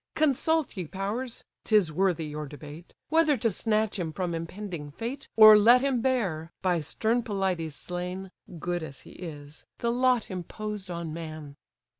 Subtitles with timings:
[0.15, 1.43] Consult, ye powers!
[1.63, 6.51] ('tis worthy your debate) Whether to snatch him from impending fate, Or let him bear,
[6.63, 11.55] by stern Pelides slain, (Good as he is) the lot imposed on man."